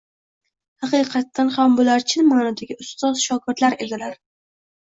–Xaqiqatdan 0.93 1.51
ham 1.57 1.77
bular 1.81 2.05
chin 2.13 2.27
ma’nodagi 2.31 2.79
ustoz-shogirdlar 2.87 3.81
edilar. 3.87 4.21